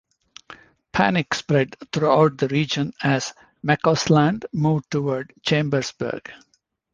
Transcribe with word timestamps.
Panic 0.93 1.31
spread 1.35 1.75
throughout 1.93 2.39
the 2.39 2.47
region 2.47 2.91
as 3.03 3.33
McCausland 3.63 4.45
moved 4.51 4.89
toward 4.89 5.31
Chambersburg. 5.43 6.27